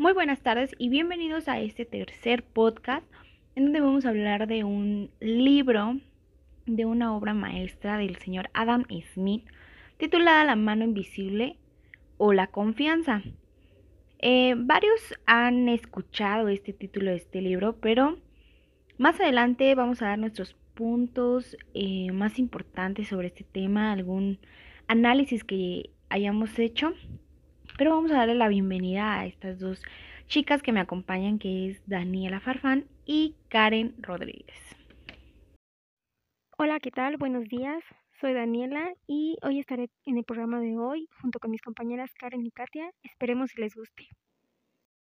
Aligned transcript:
Muy 0.00 0.12
buenas 0.12 0.40
tardes 0.42 0.76
y 0.78 0.90
bienvenidos 0.90 1.48
a 1.48 1.58
este 1.58 1.84
tercer 1.84 2.44
podcast 2.44 3.04
en 3.56 3.64
donde 3.64 3.80
vamos 3.80 4.06
a 4.06 4.10
hablar 4.10 4.46
de 4.46 4.62
un 4.62 5.10
libro, 5.18 5.98
de 6.66 6.84
una 6.84 7.16
obra 7.16 7.34
maestra 7.34 7.98
del 7.98 8.14
señor 8.14 8.48
Adam 8.54 8.84
Smith 9.12 9.44
titulada 9.96 10.44
La 10.44 10.54
mano 10.54 10.84
invisible 10.84 11.56
o 12.16 12.32
La 12.32 12.46
confianza. 12.46 13.22
Eh, 14.20 14.54
varios 14.56 15.00
han 15.26 15.68
escuchado 15.68 16.46
este 16.46 16.72
título 16.72 17.10
de 17.10 17.16
este 17.16 17.42
libro, 17.42 17.74
pero 17.80 18.20
más 18.98 19.18
adelante 19.18 19.74
vamos 19.74 20.00
a 20.00 20.10
dar 20.10 20.18
nuestros 20.20 20.54
puntos 20.74 21.56
eh, 21.74 22.12
más 22.12 22.38
importantes 22.38 23.08
sobre 23.08 23.26
este 23.26 23.42
tema, 23.42 23.90
algún 23.90 24.38
análisis 24.86 25.42
que 25.42 25.90
hayamos 26.08 26.56
hecho. 26.60 26.94
Pero 27.78 27.92
vamos 27.92 28.10
a 28.10 28.16
darle 28.16 28.34
la 28.34 28.48
bienvenida 28.48 29.20
a 29.20 29.26
estas 29.26 29.60
dos 29.60 29.80
chicas 30.26 30.62
que 30.62 30.72
me 30.72 30.80
acompañan, 30.80 31.38
que 31.38 31.70
es 31.70 31.80
Daniela 31.86 32.40
Farfán 32.40 32.86
y 33.06 33.36
Karen 33.46 33.94
Rodríguez. 34.02 34.58
Hola, 36.58 36.80
¿qué 36.80 36.90
tal? 36.90 37.18
Buenos 37.18 37.44
días. 37.44 37.84
Soy 38.20 38.32
Daniela 38.32 38.92
y 39.06 39.36
hoy 39.42 39.60
estaré 39.60 39.90
en 40.06 40.18
el 40.18 40.24
programa 40.24 40.58
de 40.60 40.76
hoy 40.76 41.08
junto 41.22 41.38
con 41.38 41.52
mis 41.52 41.62
compañeras 41.62 42.10
Karen 42.18 42.44
y 42.44 42.50
Katia. 42.50 42.90
Esperemos 43.04 43.52
si 43.52 43.60
les 43.60 43.76
guste. 43.76 44.08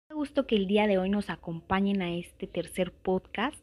Me 0.10 0.16
gusto 0.16 0.48
que 0.48 0.56
el 0.56 0.66
día 0.66 0.88
de 0.88 0.98
hoy 0.98 1.10
nos 1.10 1.30
acompañen 1.30 2.02
a 2.02 2.16
este 2.16 2.48
tercer 2.48 2.94
podcast 2.94 3.60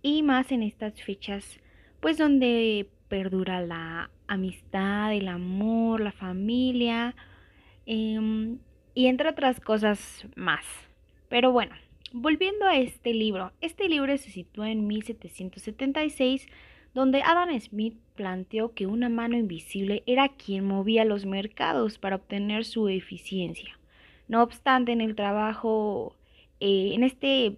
y 0.00 0.22
más 0.22 0.52
en 0.52 0.62
estas 0.62 1.02
fechas 1.02 1.60
pues 2.00 2.16
donde 2.16 2.88
perdura 3.08 3.60
la 3.60 4.10
amistad, 4.26 5.12
el 5.12 5.28
amor, 5.28 6.00
la 6.00 6.12
familia 6.12 7.14
em, 7.86 8.58
y 8.94 9.06
entre 9.06 9.28
otras 9.28 9.60
cosas 9.60 10.26
más. 10.34 10.64
Pero 11.28 11.52
bueno, 11.52 11.74
volviendo 12.12 12.66
a 12.66 12.76
este 12.76 13.14
libro, 13.14 13.52
este 13.60 13.88
libro 13.88 14.16
se 14.18 14.30
sitúa 14.30 14.70
en 14.70 14.86
1776 14.86 16.46
donde 16.94 17.22
Adam 17.22 17.60
Smith 17.60 17.98
planteó 18.14 18.72
que 18.72 18.86
una 18.86 19.10
mano 19.10 19.36
invisible 19.36 20.02
era 20.06 20.30
quien 20.30 20.64
movía 20.64 21.04
los 21.04 21.26
mercados 21.26 21.98
para 21.98 22.16
obtener 22.16 22.64
su 22.64 22.88
eficiencia. 22.88 23.78
No 24.28 24.42
obstante, 24.42 24.92
en 24.92 25.02
el 25.02 25.14
trabajo, 25.14 26.16
eh, 26.58 26.92
en 26.94 27.04
este 27.04 27.56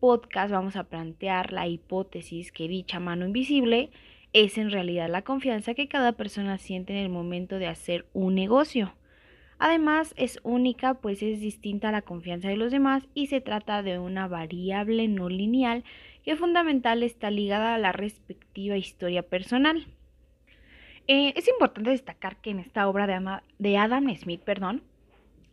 podcast 0.00 0.52
vamos 0.52 0.76
a 0.76 0.84
plantear 0.84 1.52
la 1.54 1.66
hipótesis 1.66 2.52
que 2.52 2.68
dicha 2.68 3.00
mano 3.00 3.24
invisible 3.24 3.88
es 4.34 4.58
en 4.58 4.70
realidad 4.70 5.08
la 5.08 5.22
confianza 5.22 5.72
que 5.72 5.88
cada 5.88 6.12
persona 6.12 6.58
siente 6.58 6.92
en 6.92 6.98
el 6.98 7.08
momento 7.08 7.58
de 7.58 7.68
hacer 7.68 8.04
un 8.12 8.34
negocio. 8.34 8.92
Además, 9.58 10.14
es 10.16 10.40
única 10.42 10.94
pues 10.94 11.22
es 11.22 11.40
distinta 11.40 11.88
a 11.88 11.92
la 11.92 12.02
confianza 12.02 12.48
de 12.48 12.56
los 12.56 12.72
demás 12.72 13.06
y 13.14 13.28
se 13.28 13.40
trata 13.40 13.82
de 13.82 13.98
una 13.98 14.28
variable 14.28 15.08
no 15.08 15.28
lineal 15.28 15.84
que 16.24 16.36
fundamental 16.36 17.02
está 17.02 17.30
ligada 17.30 17.74
a 17.74 17.78
la 17.78 17.92
respectiva 17.92 18.76
historia 18.76 19.22
personal. 19.22 19.86
Eh, 21.06 21.34
es 21.36 21.48
importante 21.48 21.90
destacar 21.90 22.36
que 22.36 22.50
en 22.50 22.60
esta 22.60 22.88
obra 22.88 23.06
de, 23.06 23.40
de 23.58 23.76
Adam 23.76 24.14
Smith, 24.16 24.40
perdón, 24.40 24.82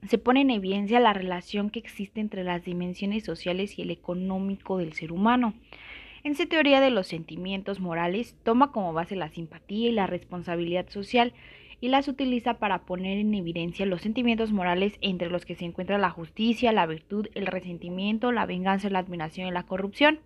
se 0.07 0.17
pone 0.17 0.41
en 0.41 0.49
evidencia 0.49 0.99
la 0.99 1.13
relación 1.13 1.69
que 1.69 1.79
existe 1.79 2.21
entre 2.21 2.43
las 2.43 2.63
dimensiones 2.63 3.23
sociales 3.23 3.77
y 3.77 3.83
el 3.83 3.91
económico 3.91 4.77
del 4.77 4.93
ser 4.93 5.11
humano. 5.11 5.53
En 6.23 6.35
su 6.35 6.47
teoría 6.47 6.79
de 6.81 6.91
los 6.91 7.07
sentimientos 7.07 7.79
morales, 7.79 8.35
toma 8.43 8.71
como 8.71 8.93
base 8.93 9.15
la 9.15 9.29
simpatía 9.29 9.89
y 9.89 9.91
la 9.91 10.07
responsabilidad 10.07 10.87
social 10.89 11.33
y 11.81 11.89
las 11.89 12.07
utiliza 12.07 12.53
para 12.53 12.83
poner 12.83 13.17
en 13.17 13.33
evidencia 13.33 13.85
los 13.85 14.01
sentimientos 14.01 14.53
morales 14.53 14.97
entre 15.01 15.29
los 15.29 15.45
que 15.45 15.55
se 15.55 15.65
encuentra 15.65 15.97
la 15.97 16.11
justicia, 16.11 16.71
la 16.71 16.85
virtud, 16.85 17.27
el 17.33 17.47
resentimiento, 17.47 18.31
la 18.31 18.45
venganza, 18.45 18.89
la 18.89 18.99
admiración 18.99 19.47
y 19.47 19.51
la 19.51 19.63
corrupción 19.63 20.19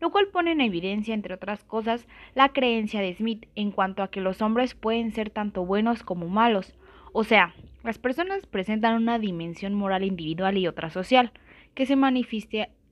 lo 0.00 0.10
cual 0.10 0.26
pone 0.26 0.50
en 0.50 0.60
evidencia, 0.60 1.14
entre 1.14 1.34
otras 1.34 1.62
cosas, 1.62 2.08
la 2.34 2.48
creencia 2.48 3.00
de 3.00 3.14
Smith 3.14 3.46
en 3.54 3.70
cuanto 3.70 4.02
a 4.02 4.10
que 4.10 4.20
los 4.20 4.42
hombres 4.42 4.74
pueden 4.74 5.12
ser 5.12 5.30
tanto 5.30 5.64
buenos 5.64 6.02
como 6.02 6.26
malos, 6.26 6.74
o 7.12 7.22
sea, 7.22 7.54
las 7.84 7.98
personas 7.98 8.46
presentan 8.46 8.96
una 8.96 9.18
dimensión 9.18 9.74
moral 9.74 10.02
individual 10.02 10.58
y 10.58 10.66
otra 10.66 10.90
social, 10.90 11.30
que 11.74 11.86
se, 11.86 11.96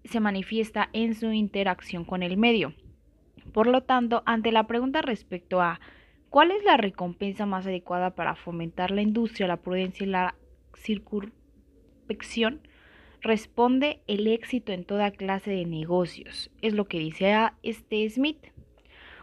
se 0.04 0.20
manifiesta 0.20 0.88
en 0.92 1.14
su 1.14 1.32
interacción 1.32 2.04
con 2.04 2.22
el 2.22 2.36
medio. 2.36 2.74
Por 3.52 3.66
lo 3.66 3.80
tanto, 3.80 4.22
ante 4.26 4.52
la 4.52 4.68
pregunta 4.68 5.02
respecto 5.02 5.60
a 5.60 5.80
cuál 6.30 6.52
es 6.52 6.64
la 6.64 6.76
recompensa 6.76 7.44
más 7.44 7.66
adecuada 7.66 8.14
para 8.14 8.36
fomentar 8.36 8.92
la 8.92 9.02
industria, 9.02 9.48
la 9.48 9.58
prudencia 9.58 10.06
y 10.06 10.08
la 10.08 10.36
circunspección, 10.76 12.60
responde 13.20 14.00
el 14.06 14.26
éxito 14.26 14.72
en 14.72 14.84
toda 14.84 15.10
clase 15.10 15.50
de 15.50 15.66
negocios. 15.66 16.50
Es 16.62 16.72
lo 16.72 16.86
que 16.86 16.98
dice 16.98 17.34
este 17.62 18.08
Smith. 18.08 18.38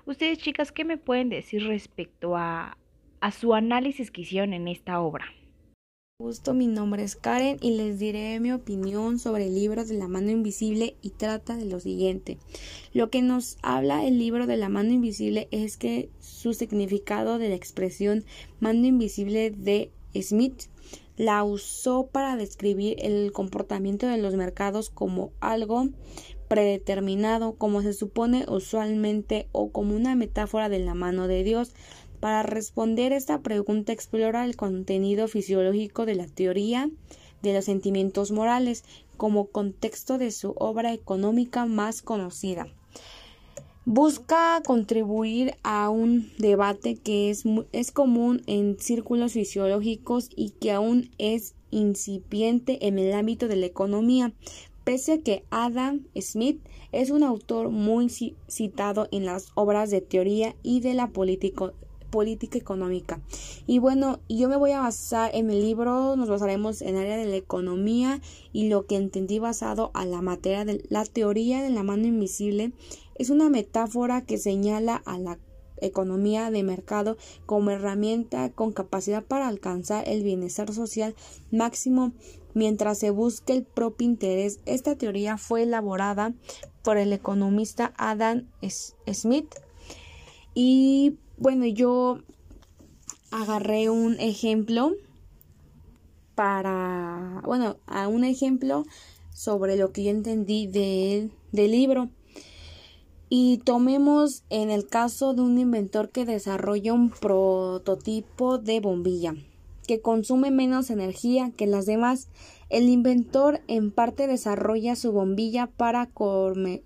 Ustedes 0.06 0.38
chicas, 0.38 0.72
¿qué 0.72 0.86
me 0.86 0.98
pueden 0.98 1.30
decir 1.30 1.66
respecto 1.66 2.36
a, 2.36 2.78
a 3.20 3.32
su 3.32 3.54
análisis 3.56 4.12
que 4.12 4.22
hicieron 4.22 4.54
en 4.54 4.68
esta 4.68 5.00
obra? 5.00 5.34
Mi 6.20 6.66
nombre 6.66 7.04
es 7.04 7.16
Karen 7.16 7.60
y 7.62 7.78
les 7.78 8.00
diré 8.00 8.40
mi 8.40 8.52
opinión 8.52 9.20
sobre 9.20 9.46
el 9.46 9.54
libro 9.54 9.86
de 9.86 9.94
la 9.94 10.08
mano 10.08 10.32
invisible 10.32 10.96
y 11.04 11.12
trata 11.12 11.56
de 11.56 11.66
lo 11.66 11.80
siguiente. 11.80 12.40
Lo 12.92 13.12
que 13.12 13.22
nos 13.22 13.60
habla 13.62 14.04
el 14.04 14.18
libro 14.18 14.48
de 14.48 14.58
la 14.58 14.68
mano 14.68 14.92
invisible 14.92 15.48
es 15.52 15.78
que 15.78 16.10
su 16.20 16.56
significado 16.56 17.38
de 17.38 17.50
la 17.50 17.56
expresión 17.56 18.26
mano 18.60 18.88
invisible 18.88 19.52
de 19.52 19.92
Smith 20.20 20.64
la 21.18 21.44
usó 21.44 22.08
para 22.08 22.36
describir 22.36 22.98
el 23.00 23.32
comportamiento 23.32 24.08
de 24.08 24.18
los 24.18 24.34
mercados 24.36 24.90
como 24.90 25.34
algo 25.40 25.90
predeterminado, 26.48 27.56
como 27.56 27.82
se 27.82 27.94
supone 27.94 28.46
usualmente, 28.48 29.50
o 29.52 29.72
como 29.72 29.96
una 29.96 30.16
metáfora 30.16 30.70
de 30.70 30.80
la 30.80 30.94
mano 30.94 31.28
de 31.28 31.44
Dios. 31.44 31.74
Para 32.20 32.42
responder 32.44 33.14
esta 33.14 33.42
pregunta 33.42 33.94
explora 33.94 34.46
el 34.46 34.56
contenido 34.56 35.28
fisiológico 35.28 36.06
de 36.06 36.16
la 36.16 36.26
teoría 36.26 36.90
de 37.44 37.54
los 37.54 37.66
sentimientos 37.66 38.32
morales 38.32 38.84
como 39.18 39.48
contexto 39.48 40.18
de 40.18 40.32
su 40.32 40.56
obra 40.58 40.94
económica 40.94 41.66
más 41.66 42.02
conocida. 42.02 42.68
Busca 43.86 44.62
contribuir 44.66 45.56
a 45.64 45.90
un 45.90 46.30
debate 46.40 46.96
que 46.96 47.30
es, 47.30 47.44
es 47.72 47.92
común 47.92 48.42
en 48.48 48.78
círculos 48.80 49.34
fisiológicos 49.34 50.30
y 50.36 50.50
que 50.50 50.72
aún 50.72 51.10
es 51.18 51.54
incipiente 51.72 52.88
en 52.88 53.00
el 53.00 53.14
ámbito 53.14 53.48
de 53.48 53.56
la 53.56 53.66
economía, 53.66 54.34
pese 54.84 55.14
a 55.14 55.18
que 55.20 55.44
Adam 55.52 56.06
Smith 56.20 56.60
es 56.92 57.12
un 57.12 57.24
autor 57.24 57.70
muy 57.70 58.10
citado 58.48 59.08
en 59.12 59.26
las 59.26 59.52
obras 59.56 59.90
de 59.90 60.02
teoría 60.02 60.56
y 60.64 60.82
de 60.82 60.94
la 60.94 61.08
política 61.08 61.72
económica. 62.54 63.22
Y 63.66 63.80
bueno, 63.80 64.20
yo 64.30 64.50
me 64.50 64.58
voy 64.58 64.72
a 64.72 64.82
basar 64.82 65.32
en 65.34 65.48
mi 65.48 65.62
libro, 65.62 66.16
nos 66.16 66.30
basaremos 66.30 66.82
en 66.82 66.96
el 66.96 67.04
área 67.04 67.18
de 67.18 67.26
la 67.26 67.36
economía 67.36 68.22
y 68.54 68.70
lo 68.70 68.86
que 68.86 68.96
entendí 68.96 69.40
basado 69.40 69.92
a 69.94 70.06
la 70.06 70.22
materia 70.22 70.66
de 70.66 70.84
la 70.90 71.06
teoría 71.06 71.62
de 71.62 71.70
la 71.70 71.84
mano 71.84 72.08
invisible 72.08 72.72
es 73.16 73.30
una 73.30 73.50
metáfora 73.50 74.22
que 74.22 74.38
señala 74.38 74.96
a 75.06 75.20
la 75.20 75.40
economía 75.80 76.50
de 76.50 76.64
mercado 76.64 77.18
como 77.46 77.70
herramienta 77.70 78.50
con 78.52 78.72
capacidad 78.72 79.24
para 79.24 79.48
alcanzar 79.48 80.08
el 80.08 80.24
bienestar 80.24 80.74
social 80.74 81.16
máximo 81.52 82.14
mientras 82.56 82.98
se 82.98 83.12
busque 83.12 83.54
el 83.54 83.64
propio 83.64 84.08
interés. 84.08 84.60
Esta 84.66 84.96
teoría 84.96 85.38
fue 85.38 85.64
elaborada 85.64 86.34
por 86.84 86.98
el 86.98 87.14
economista 87.14 87.94
Adam 87.98 88.48
Smith 89.14 89.54
y 90.56 91.18
bueno, 91.38 91.66
yo 91.66 92.20
agarré 93.32 93.90
un 93.90 94.20
ejemplo 94.20 94.94
para, 96.36 97.42
bueno, 97.46 97.78
a 97.86 98.08
un 98.08 98.24
ejemplo 98.24 98.86
sobre 99.34 99.78
lo 99.78 99.92
que 99.92 100.04
yo 100.04 100.12
entendí 100.12 100.68
del, 100.68 101.32
del 101.52 101.72
libro. 101.72 102.10
Y 103.30 103.58
tomemos 103.60 104.44
en 104.50 104.70
el 104.70 104.88
caso 104.88 105.34
de 105.34 105.42
un 105.42 105.58
inventor 105.58 106.10
que 106.10 106.26
desarrolla 106.26 106.94
un 106.94 107.10
prototipo 107.10 108.58
de 108.58 108.80
bombilla 108.80 109.36
que 109.88 110.02
consume 110.02 110.52
menos 110.52 110.92
energía 110.92 111.52
que 111.56 111.66
las 111.66 111.86
demás. 111.88 112.28
El 112.70 112.90
inventor 112.90 113.62
en 113.68 113.92
parte 113.92 114.28
desarrolla 114.28 114.98
su 114.98 115.14
bombilla 115.14 115.68
para 115.68 116.10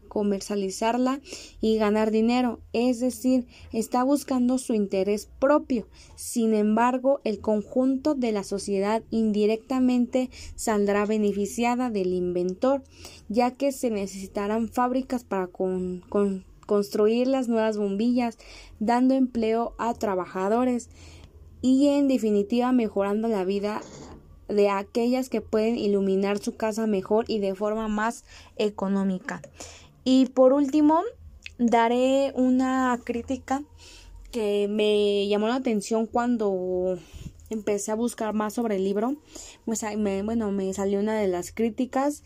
comercializarla 0.08 1.20
y 1.60 1.78
ganar 1.78 2.12
dinero, 2.12 2.60
es 2.72 3.00
decir, 3.00 3.48
está 3.74 4.04
buscando 4.04 4.60
su 4.60 4.76
interés 4.76 5.28
propio. 5.40 5.88
Sin 6.16 6.54
embargo, 6.54 7.20
el 7.24 7.40
conjunto 7.40 8.14
de 8.14 8.32
la 8.32 8.44
sociedad 8.44 9.02
indirectamente 9.10 10.30
saldrá 10.56 11.08
beneficiada 11.08 11.90
del 11.90 12.14
inventor, 12.14 12.84
ya 13.28 13.50
que 13.50 13.72
se 13.72 13.90
necesitarán 13.90 14.70
fábricas 14.70 15.24
para 15.24 15.50
construir 16.68 17.26
las 17.26 17.48
nuevas 17.48 17.78
bombillas, 17.78 18.38
dando 18.80 19.16
empleo 19.16 19.74
a 19.80 19.96
trabajadores 19.96 20.90
y 21.62 21.88
en 21.88 22.08
definitiva 22.08 22.72
mejorando 22.72 23.28
la 23.28 23.44
vida 23.44 23.82
de 24.48 24.70
aquellas 24.70 25.30
que 25.30 25.42
pueden 25.42 25.78
iluminar 25.78 26.40
su 26.40 26.56
casa 26.56 26.88
mejor 26.88 27.26
y 27.28 27.40
de 27.40 27.56
forma 27.56 27.88
más 27.88 28.24
económica. 28.58 29.42
Y 30.04 30.28
por 30.28 30.54
último, 30.54 31.02
daré 31.58 32.34
una 32.36 33.00
crítica 33.04 33.64
que 34.32 34.68
me 34.70 35.28
llamó 35.28 35.48
la 35.48 35.56
atención 35.56 36.08
cuando 36.08 36.98
empecé 37.50 37.92
a 37.92 37.96
buscar 37.96 38.34
más 38.34 38.54
sobre 38.54 38.78
el 38.78 38.84
libro. 38.84 39.16
Pues, 39.66 39.84
me, 39.98 40.24
bueno, 40.24 40.52
me 40.52 40.74
salió 40.74 41.00
una 41.00 41.14
de 41.14 41.28
las 41.28 41.52
críticas 41.52 42.24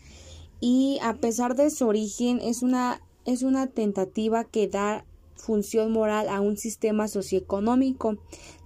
y 0.60 0.98
a 1.02 1.14
pesar 1.14 1.54
de 1.54 1.70
su 1.70 1.86
origen 1.86 2.40
es 2.40 2.62
una, 2.62 3.02
es 3.24 3.42
una 3.42 3.66
tentativa 3.66 4.44
que 4.44 4.68
da 4.68 5.04
función 5.36 5.92
moral 5.92 6.28
a 6.28 6.40
un 6.40 6.56
sistema 6.56 7.08
socioeconómico. 7.08 8.18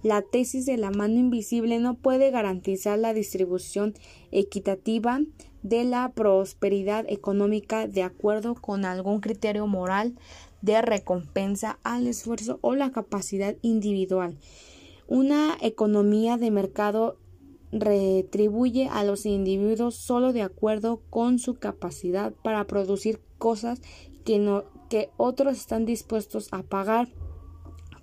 La 0.03 0.21
tesis 0.21 0.65
de 0.65 0.77
la 0.77 0.91
mano 0.91 1.15
invisible 1.19 1.79
no 1.79 1.95
puede 1.95 2.31
garantizar 2.31 2.97
la 2.97 3.13
distribución 3.13 3.93
equitativa 4.31 5.21
de 5.63 5.83
la 5.83 6.11
prosperidad 6.13 7.05
económica 7.07 7.87
de 7.87 8.03
acuerdo 8.03 8.55
con 8.55 8.85
algún 8.85 9.19
criterio 9.19 9.67
moral 9.67 10.15
de 10.61 10.81
recompensa 10.81 11.79
al 11.83 12.07
esfuerzo 12.07 12.59
o 12.61 12.75
la 12.75 12.91
capacidad 12.91 13.55
individual. 13.61 14.37
Una 15.07 15.57
economía 15.61 16.37
de 16.37 16.51
mercado 16.51 17.17
retribuye 17.71 18.87
a 18.87 19.03
los 19.03 19.25
individuos 19.25 19.95
solo 19.95 20.33
de 20.33 20.41
acuerdo 20.41 21.01
con 21.09 21.39
su 21.39 21.55
capacidad 21.55 22.33
para 22.43 22.65
producir 22.65 23.19
cosas 23.37 23.81
que, 24.25 24.39
no, 24.39 24.63
que 24.91 25.09
otros 25.15 25.55
están 25.55 25.85
dispuestos 25.85 26.49
a 26.51 26.63
pagar, 26.63 27.07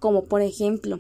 como 0.00 0.25
por 0.25 0.40
ejemplo, 0.40 0.96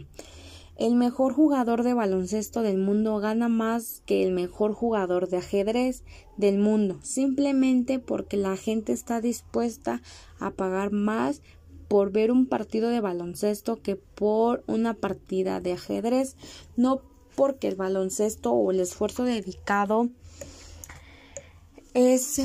el 0.76 0.96
mejor 0.96 1.32
jugador 1.32 1.82
de 1.82 1.94
baloncesto 1.94 2.60
del 2.60 2.76
mundo 2.76 3.16
gana 3.20 3.48
más 3.48 4.02
que 4.04 4.22
el 4.22 4.32
mejor 4.32 4.74
jugador 4.74 5.30
de 5.30 5.38
ajedrez 5.38 6.04
del 6.36 6.58
mundo, 6.58 6.98
simplemente 7.02 7.98
porque 8.00 8.36
la 8.36 8.58
gente 8.58 8.92
está 8.92 9.22
dispuesta 9.22 10.02
a 10.38 10.50
pagar 10.50 10.92
más 10.92 11.40
por 11.88 12.12
ver 12.12 12.32
un 12.32 12.44
partido 12.44 12.90
de 12.90 13.00
baloncesto 13.00 13.80
que 13.80 13.96
por 13.96 14.64
una 14.66 14.92
partida 14.92 15.62
de 15.62 15.72
ajedrez, 15.72 16.36
no 16.76 17.00
porque 17.34 17.66
el 17.66 17.76
baloncesto 17.76 18.52
o 18.52 18.72
el 18.72 18.80
esfuerzo 18.80 19.24
dedicado 19.24 20.10
es 21.94 22.40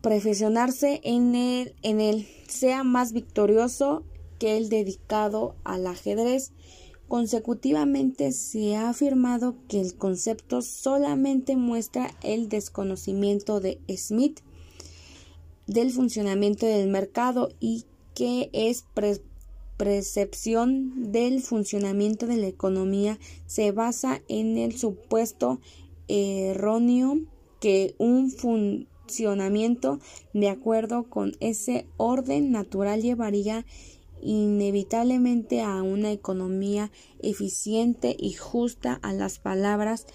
profesionarse 0.00 1.00
en 1.02 1.34
él, 1.34 1.74
en 1.82 2.26
sea 2.48 2.84
más 2.84 3.12
victorioso 3.12 4.04
que 4.38 4.56
el 4.56 4.68
dedicado 4.68 5.56
al 5.64 5.86
ajedrez. 5.86 6.52
Consecutivamente 7.08 8.32
se 8.32 8.74
ha 8.74 8.90
afirmado 8.90 9.56
que 9.68 9.80
el 9.80 9.94
concepto 9.94 10.60
solamente 10.60 11.56
muestra 11.56 12.10
el 12.22 12.48
desconocimiento 12.48 13.60
de 13.60 13.80
Smith 13.96 14.40
del 15.66 15.92
funcionamiento 15.92 16.66
del 16.66 16.88
mercado 16.88 17.50
y 17.60 17.84
que 18.14 18.50
es 18.52 18.84
percepción 19.76 21.12
del 21.12 21.42
funcionamiento 21.42 22.26
de 22.26 22.38
la 22.38 22.46
economía 22.46 23.18
se 23.46 23.72
basa 23.72 24.22
en 24.28 24.56
el 24.58 24.76
supuesto 24.76 25.60
erróneo 26.08 27.20
que 27.60 27.94
un 27.98 28.30
funcionamiento 28.30 29.98
de 30.32 30.48
acuerdo 30.48 31.04
con 31.04 31.32
ese 31.40 31.86
orden 31.96 32.50
natural 32.50 33.02
llevaría 33.02 33.64
inevitablemente 34.22 35.62
a 35.62 35.82
una 35.82 36.10
economía 36.10 36.90
eficiente 37.20 38.16
y 38.18 38.32
justa 38.32 38.98
a 39.02 39.12
las 39.12 39.38
palabras 39.38 40.06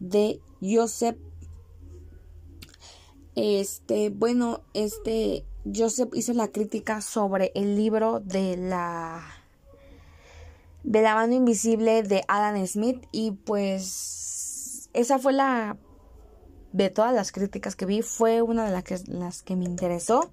de 0.00 0.40
Joseph 0.60 1.16
este 3.34 4.10
bueno 4.10 4.62
este 4.74 5.44
Joseph 5.64 6.10
hizo 6.14 6.32
la 6.34 6.48
crítica 6.48 7.00
sobre 7.00 7.52
el 7.54 7.76
libro 7.76 8.20
de 8.20 8.56
la 8.56 9.22
de 10.82 11.02
la 11.02 11.14
mano 11.14 11.34
invisible 11.34 12.02
de 12.02 12.24
Adam 12.28 12.66
Smith 12.66 13.06
y 13.12 13.30
pues 13.30 14.90
esa 14.92 15.18
fue 15.18 15.32
la 15.32 15.78
de 16.72 16.90
todas 16.90 17.14
las 17.14 17.32
críticas 17.32 17.76
que 17.76 17.86
vi 17.86 18.02
fue 18.02 18.42
una 18.42 18.64
de 18.64 18.72
las 18.72 18.84
que, 18.84 18.98
las 19.06 19.42
que 19.42 19.56
me 19.56 19.64
interesó 19.64 20.32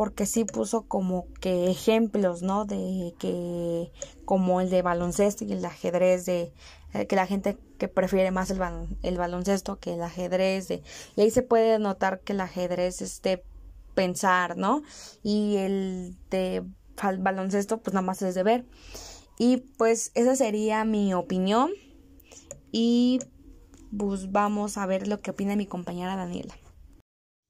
porque 0.00 0.24
sí 0.24 0.46
puso 0.46 0.86
como 0.86 1.26
que 1.40 1.70
ejemplos, 1.70 2.40
¿no? 2.40 2.64
De 2.64 3.14
que 3.18 3.92
como 4.24 4.62
el 4.62 4.70
de 4.70 4.80
baloncesto 4.80 5.44
y 5.44 5.52
el 5.52 5.62
ajedrez, 5.62 6.24
de 6.24 6.54
eh, 6.94 7.06
que 7.06 7.16
la 7.16 7.26
gente 7.26 7.58
que 7.76 7.86
prefiere 7.86 8.30
más 8.30 8.50
el, 8.50 8.58
el 9.02 9.18
baloncesto 9.18 9.78
que 9.78 9.92
el 9.92 10.02
ajedrez, 10.02 10.68
de, 10.68 10.82
y 11.16 11.20
ahí 11.20 11.30
se 11.30 11.42
puede 11.42 11.78
notar 11.78 12.20
que 12.20 12.32
el 12.32 12.40
ajedrez 12.40 13.02
este 13.02 13.42
pensar, 13.94 14.56
¿no? 14.56 14.82
Y 15.22 15.56
el 15.56 16.16
de 16.30 16.64
baloncesto 17.18 17.82
pues 17.82 17.92
nada 17.92 18.06
más 18.06 18.22
es 18.22 18.34
de 18.34 18.42
ver. 18.42 18.64
Y 19.38 19.58
pues 19.76 20.12
esa 20.14 20.34
sería 20.34 20.84
mi 20.84 21.12
opinión 21.12 21.70
y 22.72 23.20
pues 23.96 24.30
vamos 24.30 24.78
a 24.78 24.86
ver 24.86 25.08
lo 25.08 25.20
que 25.20 25.30
opina 25.30 25.56
mi 25.56 25.66
compañera 25.66 26.16
Daniela. 26.16 26.54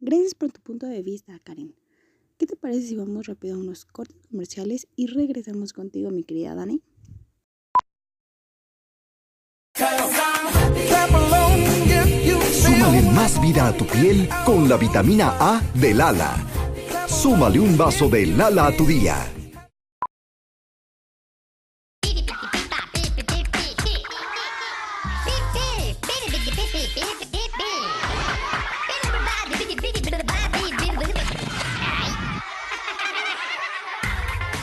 Gracias 0.01 0.35
por 0.35 0.51
tu 0.51 0.61
punto 0.61 0.87
de 0.87 1.03
vista, 1.03 1.39
Karen. 1.45 1.75
¿Qué 2.39 2.47
te 2.47 2.57
parece 2.57 2.83
si 2.83 2.97
vamos 2.97 3.27
rápido 3.27 3.57
a 3.57 3.59
unos 3.59 3.85
cortes 3.85 4.27
comerciales 4.31 4.89
y 4.97 5.09
regresamos 5.09 5.75
contigo, 5.75 6.11
mi 6.11 6.25
querida 6.25 6.55
Dani? 6.55 6.83
Súmale 12.51 13.03
más 13.13 13.41
vida 13.43 13.69
a 13.69 13.77
tu 13.77 13.85
piel 13.87 14.29
con 14.47 14.69
la 14.69 14.77
vitamina 14.79 15.37
A 15.39 15.63
de 15.75 15.93
Lala. 15.93 16.35
Súmale 17.07 17.61
un 17.61 17.77
vaso 17.77 18.09
de 18.09 18.27
Lala 18.27 18.69
a 18.69 18.77
tu 18.77 18.87
día. 18.87 19.40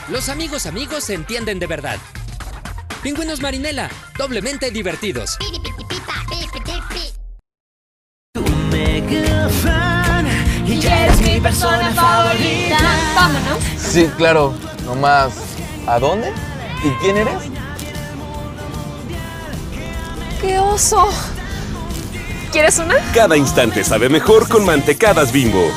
Los 0.09 0.29
amigos 0.29 0.65
amigos 0.65 1.03
se 1.03 1.15
entienden 1.15 1.59
de 1.59 1.67
verdad. 1.67 1.97
Pingüinos 3.03 3.41
Marinela, 3.41 3.89
doblemente 4.17 4.71
divertidos. 4.71 5.37
Tú 8.33 8.41
mega 8.71 9.49
fan 9.49 10.27
y 10.65 10.85
eres 10.85 11.21
mi 11.21 11.41
persona 11.41 11.91
favorita. 11.91 12.77
Vámonos. 13.15 13.63
Sí, 13.77 14.09
claro. 14.15 14.53
Nomás, 14.85 15.33
¿a 15.85 15.99
dónde? 15.99 16.31
¿Y 16.85 16.89
quién 17.01 17.17
eres? 17.17 17.43
¡Qué 20.39 20.57
oso! 20.57 21.09
¿Quieres 22.53 22.79
una? 22.79 22.95
Cada 23.13 23.35
instante 23.35 23.83
sabe 23.83 24.07
mejor 24.07 24.47
con 24.47 24.65
mantecadas 24.65 25.33
bimbo. 25.33 25.69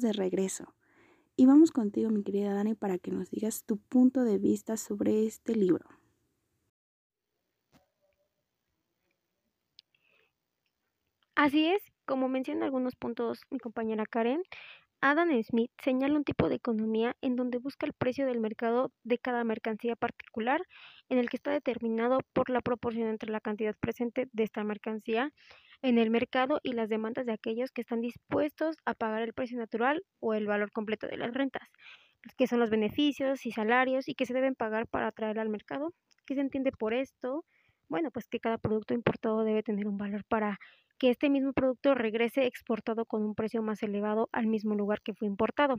De 0.00 0.12
regreso. 0.12 0.74
Y 1.36 1.46
vamos 1.46 1.72
contigo, 1.72 2.10
mi 2.10 2.22
querida 2.22 2.54
Dani, 2.54 2.74
para 2.74 2.98
que 2.98 3.10
nos 3.10 3.30
digas 3.30 3.64
tu 3.64 3.78
punto 3.78 4.24
de 4.24 4.38
vista 4.38 4.76
sobre 4.76 5.26
este 5.26 5.56
libro. 5.56 5.86
Así 11.36 11.66
es, 11.66 11.82
como 12.06 12.28
menciona 12.28 12.64
algunos 12.64 12.94
puntos 12.96 13.40
mi 13.50 13.58
compañera 13.58 14.06
Karen, 14.06 14.42
Adam 15.06 15.28
Smith 15.42 15.70
señala 15.82 16.16
un 16.16 16.24
tipo 16.24 16.48
de 16.48 16.54
economía 16.54 17.14
en 17.20 17.36
donde 17.36 17.58
busca 17.58 17.84
el 17.84 17.92
precio 17.92 18.24
del 18.24 18.40
mercado 18.40 18.90
de 19.02 19.18
cada 19.18 19.44
mercancía 19.44 19.96
particular, 19.96 20.62
en 21.10 21.18
el 21.18 21.28
que 21.28 21.36
está 21.36 21.50
determinado 21.50 22.20
por 22.32 22.48
la 22.48 22.62
proporción 22.62 23.08
entre 23.08 23.30
la 23.30 23.40
cantidad 23.40 23.76
presente 23.78 24.30
de 24.32 24.42
esta 24.44 24.64
mercancía 24.64 25.30
en 25.82 25.98
el 25.98 26.08
mercado 26.08 26.58
y 26.62 26.72
las 26.72 26.88
demandas 26.88 27.26
de 27.26 27.32
aquellos 27.32 27.70
que 27.70 27.82
están 27.82 28.00
dispuestos 28.00 28.76
a 28.86 28.94
pagar 28.94 29.20
el 29.20 29.34
precio 29.34 29.58
natural 29.58 30.02
o 30.20 30.32
el 30.32 30.46
valor 30.46 30.72
completo 30.72 31.06
de 31.06 31.18
las 31.18 31.34
rentas, 31.34 31.68
que 32.38 32.46
son 32.46 32.58
los 32.58 32.70
beneficios 32.70 33.44
y 33.44 33.52
salarios 33.52 34.08
y 34.08 34.14
que 34.14 34.24
se 34.24 34.32
deben 34.32 34.54
pagar 34.54 34.86
para 34.86 35.08
atraer 35.08 35.38
al 35.38 35.50
mercado. 35.50 35.92
¿Qué 36.24 36.34
se 36.34 36.40
entiende 36.40 36.72
por 36.72 36.94
esto? 36.94 37.44
Bueno, 37.90 38.10
pues 38.10 38.26
que 38.26 38.40
cada 38.40 38.56
producto 38.56 38.94
importado 38.94 39.44
debe 39.44 39.62
tener 39.62 39.86
un 39.86 39.98
valor 39.98 40.24
para 40.24 40.58
que 41.04 41.10
este 41.10 41.28
mismo 41.28 41.52
producto 41.52 41.94
regrese 41.94 42.46
exportado 42.46 43.04
con 43.04 43.22
un 43.22 43.34
precio 43.34 43.62
más 43.62 43.82
elevado 43.82 44.30
al 44.32 44.46
mismo 44.46 44.74
lugar 44.74 45.02
que 45.02 45.12
fue 45.12 45.28
importado. 45.28 45.76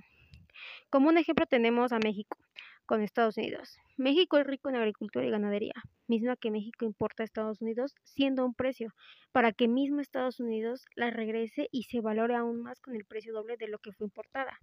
Como 0.91 1.09
un 1.09 1.17
ejemplo 1.17 1.47
tenemos 1.47 1.91
a 1.93 1.97
México 1.97 2.37
con 2.85 3.01
Estados 3.01 3.35
Unidos. 3.37 3.75
México 3.97 4.37
es 4.37 4.45
rico 4.45 4.69
en 4.69 4.75
agricultura 4.75 5.25
y 5.25 5.31
ganadería, 5.31 5.73
misma 6.05 6.35
que 6.35 6.51
México 6.51 6.85
importa 6.85 7.23
a 7.23 7.25
Estados 7.25 7.59
Unidos 7.59 7.95
siendo 8.03 8.45
un 8.45 8.53
precio, 8.53 8.93
para 9.31 9.51
que 9.51 9.67
mismo 9.67 9.99
Estados 9.99 10.39
Unidos 10.39 10.85
la 10.95 11.09
regrese 11.09 11.69
y 11.71 11.85
se 11.85 12.01
valore 12.01 12.35
aún 12.35 12.61
más 12.61 12.79
con 12.79 12.95
el 12.95 13.03
precio 13.03 13.33
doble 13.33 13.57
de 13.57 13.67
lo 13.67 13.79
que 13.79 13.93
fue 13.93 14.05
importada. 14.05 14.59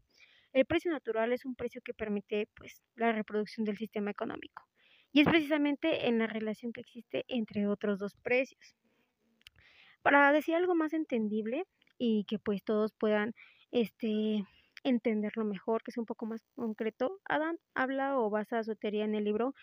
El 0.52 0.64
precio 0.64 0.92
natural 0.92 1.32
es 1.32 1.44
un 1.44 1.56
precio 1.56 1.82
que 1.84 1.92
permite 1.92 2.46
pues 2.54 2.84
la 2.94 3.10
reproducción 3.10 3.64
del 3.64 3.78
sistema 3.78 4.12
económico 4.12 4.62
Y 5.10 5.22
es 5.22 5.26
precisamente 5.26 6.06
en 6.06 6.20
la 6.20 6.28
relación 6.28 6.72
que 6.72 6.82
existe 6.82 7.24
entre 7.26 7.66
otros 7.66 7.98
dos 7.98 8.14
precios. 8.22 8.76
Para 10.02 10.32
decir 10.32 10.54
algo 10.54 10.74
más 10.74 10.92
entendible 10.92 11.64
y 11.98 12.24
que 12.24 12.38
pues 12.38 12.62
todos 12.62 12.92
puedan 12.92 13.34
este, 13.70 14.44
entenderlo 14.84 15.44
mejor, 15.44 15.82
que 15.82 15.92
sea 15.92 16.02
un 16.02 16.06
poco 16.06 16.26
más 16.26 16.42
concreto, 16.54 17.20
Adam 17.24 17.56
habla 17.74 18.18
o 18.18 18.30
basa 18.30 18.62
su 18.64 18.74
teoría 18.76 19.04
en 19.04 19.14
el 19.14 19.24
libro 19.24 19.54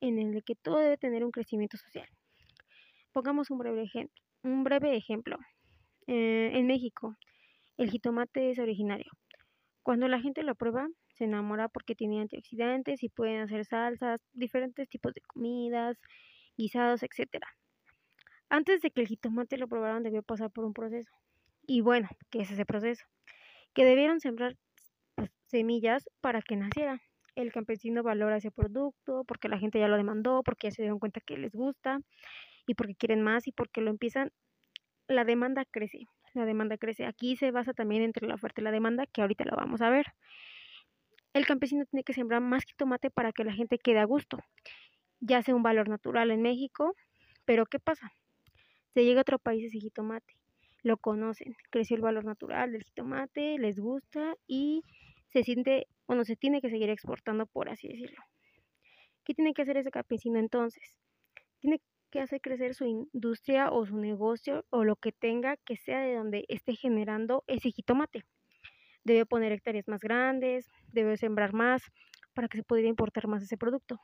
en 0.00 0.18
el 0.18 0.44
que 0.44 0.54
todo 0.54 0.78
debe 0.78 0.96
tener 0.96 1.24
un 1.24 1.30
crecimiento 1.30 1.76
social. 1.76 2.08
Pongamos 3.12 3.50
un 3.50 3.58
breve 3.58 3.82
ejemplo. 3.82 4.22
Un 4.42 4.64
breve 4.64 4.96
ejemplo. 4.96 5.38
Eh, 6.06 6.50
en 6.52 6.66
México, 6.66 7.16
el 7.76 7.90
jitomate 7.90 8.50
es 8.50 8.58
originario. 8.58 9.10
Cuando 9.82 10.08
la 10.08 10.20
gente 10.20 10.42
lo 10.42 10.54
prueba, 10.54 10.88
se 11.14 11.24
enamora 11.24 11.68
porque 11.68 11.94
tiene 11.94 12.20
antioxidantes 12.20 13.02
y 13.02 13.08
pueden 13.08 13.40
hacer 13.40 13.64
salsas, 13.64 14.20
diferentes 14.32 14.88
tipos 14.88 15.14
de 15.14 15.20
comidas, 15.20 15.96
guisados, 16.56 17.02
etc. 17.02 17.44
Antes 18.48 18.82
de 18.82 18.90
que 18.90 19.00
el 19.00 19.08
jitomate 19.08 19.58
lo 19.58 19.68
probaran 19.68 20.02
debió 20.02 20.22
pasar 20.22 20.50
por 20.50 20.64
un 20.64 20.74
proceso. 20.74 21.10
Y 21.66 21.80
bueno, 21.80 22.08
¿qué 22.30 22.42
es 22.42 22.50
ese 22.50 22.66
proceso? 22.66 23.04
Que 23.72 23.84
debieron 23.84 24.20
sembrar 24.20 24.56
pues, 25.14 25.30
semillas 25.46 26.08
para 26.20 26.42
que 26.42 26.56
naciera. 26.56 27.00
El 27.34 27.52
campesino 27.52 28.02
valora 28.02 28.36
ese 28.36 28.50
producto 28.52 29.24
porque 29.26 29.48
la 29.48 29.58
gente 29.58 29.78
ya 29.80 29.88
lo 29.88 29.96
demandó, 29.96 30.42
porque 30.44 30.68
ya 30.68 30.72
se 30.72 30.82
dieron 30.82 30.98
cuenta 30.98 31.20
que 31.20 31.36
les 31.36 31.52
gusta 31.52 32.00
y 32.66 32.74
porque 32.74 32.94
quieren 32.94 33.22
más 33.22 33.46
y 33.46 33.52
porque 33.52 33.80
lo 33.80 33.90
empiezan, 33.90 34.30
la 35.08 35.24
demanda 35.24 35.64
crece, 35.70 36.06
la 36.34 36.44
demanda 36.44 36.78
crece. 36.78 37.06
Aquí 37.06 37.36
se 37.36 37.50
basa 37.50 37.72
también 37.72 38.02
entre 38.02 38.26
la 38.26 38.34
oferta 38.34 38.60
y 38.60 38.64
la 38.64 38.70
demanda, 38.70 39.06
que 39.06 39.22
ahorita 39.22 39.44
lo 39.44 39.56
vamos 39.56 39.82
a 39.82 39.90
ver. 39.90 40.06
El 41.32 41.46
campesino 41.46 41.84
tiene 41.86 42.04
que 42.04 42.12
sembrar 42.12 42.40
más 42.40 42.64
jitomate 42.64 43.10
para 43.10 43.32
que 43.32 43.44
la 43.44 43.52
gente 43.52 43.78
quede 43.78 43.98
a 43.98 44.04
gusto, 44.04 44.38
ya 45.20 45.42
sea 45.42 45.54
un 45.54 45.62
valor 45.62 45.88
natural 45.88 46.30
en 46.30 46.42
México, 46.42 46.94
pero 47.44 47.66
¿qué 47.66 47.80
pasa? 47.80 48.12
Se 48.94 49.04
llega 49.04 49.20
a 49.20 49.22
otro 49.22 49.38
país 49.38 49.64
ese 49.64 49.80
jitomate, 49.80 50.36
lo 50.82 50.96
conocen, 50.96 51.56
creció 51.70 51.96
el 51.96 52.02
valor 52.02 52.24
natural 52.24 52.72
del 52.72 52.84
jitomate, 52.84 53.58
les 53.58 53.78
gusta 53.78 54.36
y 54.46 54.82
se 55.32 55.42
siente, 55.42 55.88
bueno, 56.06 56.24
se 56.24 56.36
tiene 56.36 56.60
que 56.60 56.70
seguir 56.70 56.90
exportando, 56.90 57.46
por 57.46 57.68
así 57.68 57.88
decirlo. 57.88 58.22
¿Qué 59.24 59.34
tiene 59.34 59.52
que 59.52 59.62
hacer 59.62 59.78
ese 59.78 59.90
campesino 59.90 60.38
entonces? 60.38 60.96
Tiene 61.58 61.80
que 62.10 62.20
hacer 62.20 62.40
crecer 62.40 62.74
su 62.74 62.84
industria 62.84 63.72
o 63.72 63.84
su 63.84 63.96
negocio 63.96 64.64
o 64.70 64.84
lo 64.84 64.94
que 64.94 65.10
tenga 65.10 65.56
que 65.56 65.76
sea 65.76 66.00
de 66.00 66.14
donde 66.14 66.44
esté 66.48 66.76
generando 66.76 67.42
ese 67.48 67.72
jitomate. 67.72 68.24
Debe 69.02 69.26
poner 69.26 69.50
hectáreas 69.50 69.88
más 69.88 70.02
grandes, 70.02 70.68
debe 70.92 71.16
sembrar 71.16 71.52
más 71.52 71.82
para 72.34 72.48
que 72.48 72.58
se 72.58 72.64
pudiera 72.64 72.88
importar 72.88 73.26
más 73.28 73.42
ese 73.42 73.56
producto. 73.56 73.98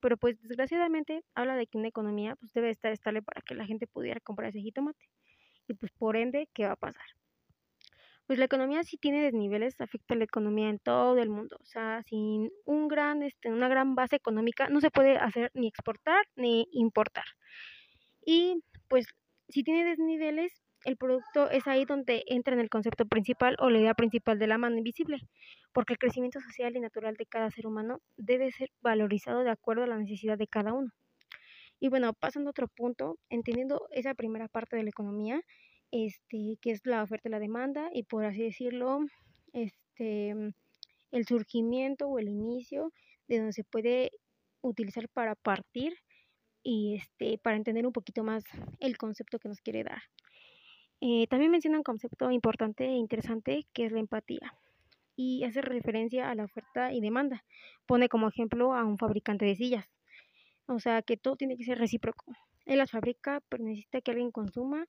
Pero 0.00 0.16
pues 0.16 0.40
desgraciadamente 0.42 1.24
habla 1.34 1.56
de 1.56 1.66
que 1.66 1.78
una 1.78 1.88
economía 1.88 2.36
pues 2.36 2.52
debe 2.52 2.70
estar 2.70 2.92
estable 2.92 3.22
para 3.22 3.40
que 3.42 3.54
la 3.54 3.64
gente 3.64 3.86
pudiera 3.86 4.20
comprar 4.20 4.50
ese 4.50 4.60
jitomate. 4.60 5.08
Y 5.68 5.74
pues 5.74 5.92
por 5.92 6.16
ende, 6.16 6.48
¿qué 6.52 6.66
va 6.66 6.72
a 6.72 6.76
pasar? 6.76 7.06
Pues 8.26 8.38
la 8.38 8.44
economía 8.44 8.82
si 8.82 8.98
tiene 8.98 9.22
desniveles, 9.22 9.80
afecta 9.80 10.12
a 10.12 10.16
la 10.18 10.24
economía 10.24 10.68
en 10.68 10.78
todo 10.78 11.16
el 11.18 11.30
mundo. 11.30 11.56
O 11.60 11.64
sea, 11.64 12.02
sin 12.02 12.50
un 12.66 12.88
gran, 12.88 13.22
este, 13.22 13.50
una 13.50 13.68
gran 13.68 13.94
base 13.94 14.16
económica 14.16 14.68
no 14.68 14.80
se 14.80 14.90
puede 14.90 15.16
hacer 15.16 15.50
ni 15.54 15.66
exportar 15.68 16.26
ni 16.36 16.68
importar. 16.72 17.24
Y 18.26 18.62
pues 18.88 19.06
si 19.48 19.62
tiene 19.62 19.84
desniveles, 19.84 20.52
el 20.84 20.96
producto 20.96 21.50
es 21.50 21.66
ahí 21.66 21.84
donde 21.84 22.24
entra 22.26 22.54
en 22.54 22.60
el 22.60 22.70
concepto 22.70 23.06
principal 23.06 23.56
o 23.58 23.70
la 23.70 23.78
idea 23.78 23.94
principal 23.94 24.38
de 24.38 24.46
la 24.46 24.58
mano 24.58 24.76
invisible, 24.78 25.18
porque 25.72 25.94
el 25.94 25.98
crecimiento 25.98 26.40
social 26.40 26.76
y 26.76 26.80
natural 26.80 27.16
de 27.16 27.26
cada 27.26 27.50
ser 27.50 27.66
humano 27.66 28.00
debe 28.16 28.50
ser 28.52 28.70
valorizado 28.80 29.42
de 29.42 29.50
acuerdo 29.50 29.84
a 29.84 29.86
la 29.88 29.98
necesidad 29.98 30.38
de 30.38 30.46
cada 30.46 30.72
uno. 30.72 30.92
Y 31.80 31.88
bueno, 31.88 32.12
pasando 32.12 32.48
a 32.48 32.52
otro 32.52 32.68
punto, 32.68 33.18
entendiendo 33.30 33.86
esa 33.90 34.14
primera 34.14 34.48
parte 34.48 34.76
de 34.76 34.82
la 34.82 34.90
economía, 34.90 35.42
este, 35.90 36.58
que 36.60 36.70
es 36.72 36.80
la 36.84 37.02
oferta 37.02 37.28
y 37.28 37.32
la 37.32 37.38
demanda, 37.38 37.90
y 37.92 38.02
por 38.02 38.24
así 38.24 38.42
decirlo, 38.42 39.00
este, 39.52 40.30
el 41.10 41.26
surgimiento 41.26 42.08
o 42.08 42.18
el 42.18 42.28
inicio 42.28 42.92
de 43.28 43.38
donde 43.38 43.52
se 43.52 43.64
puede 43.64 44.10
utilizar 44.60 45.08
para 45.08 45.34
partir 45.34 45.94
y 46.62 46.96
este, 46.96 47.38
para 47.38 47.56
entender 47.56 47.86
un 47.86 47.92
poquito 47.92 48.24
más 48.24 48.44
el 48.80 48.96
concepto 48.98 49.38
que 49.38 49.48
nos 49.48 49.60
quiere 49.60 49.84
dar. 49.84 50.02
Eh, 51.00 51.26
también 51.28 51.50
menciona 51.50 51.78
un 51.78 51.84
concepto 51.84 52.30
importante 52.30 52.84
e 52.84 52.96
interesante 52.96 53.66
que 53.72 53.86
es 53.86 53.92
la 53.92 54.00
empatía 54.00 54.54
y 55.16 55.44
hace 55.44 55.62
referencia 55.62 56.30
a 56.30 56.34
la 56.34 56.44
oferta 56.44 56.92
y 56.92 57.00
demanda. 57.00 57.44
Pone 57.86 58.08
como 58.08 58.28
ejemplo 58.28 58.74
a 58.74 58.84
un 58.84 58.98
fabricante 58.98 59.44
de 59.44 59.56
sillas. 59.56 59.90
O 60.66 60.78
sea 60.78 61.02
que 61.02 61.16
todo 61.16 61.36
tiene 61.36 61.56
que 61.56 61.64
ser 61.64 61.78
recíproco. 61.78 62.24
Él 62.66 62.78
las 62.78 62.90
fabrica, 62.90 63.42
pero 63.48 63.64
necesita 63.64 64.00
que 64.00 64.12
alguien 64.12 64.30
consuma 64.30 64.86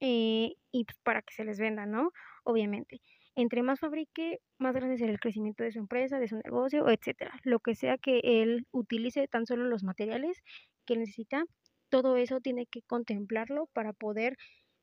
eh, 0.00 0.54
y 0.70 0.84
pues, 0.84 0.98
para 1.02 1.22
que 1.22 1.34
se 1.34 1.44
les 1.44 1.58
venda, 1.58 1.86
¿no? 1.86 2.12
Obviamente. 2.44 3.00
Entre 3.34 3.62
más 3.62 3.80
fabrique, 3.80 4.40
más 4.58 4.74
grande 4.74 4.98
será 4.98 5.12
el 5.12 5.20
crecimiento 5.20 5.64
de 5.64 5.72
su 5.72 5.78
empresa, 5.78 6.18
de 6.18 6.28
su 6.28 6.36
negocio, 6.36 6.88
etcétera. 6.88 7.32
Lo 7.44 7.60
que 7.60 7.74
sea 7.74 7.96
que 7.96 8.20
él 8.22 8.66
utilice 8.72 9.28
tan 9.28 9.46
solo 9.46 9.64
los 9.64 9.84
materiales 9.84 10.42
que 10.84 10.96
necesita, 10.96 11.44
todo 11.88 12.16
eso 12.16 12.40
tiene 12.40 12.66
que 12.66 12.82
contemplarlo 12.82 13.66
para 13.72 13.92
poder 13.92 14.36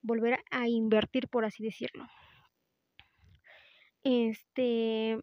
volver 0.05 0.39
a 0.51 0.67
invertir, 0.67 1.27
por 1.27 1.45
así 1.45 1.63
decirlo. 1.63 2.07
Este, 4.03 5.17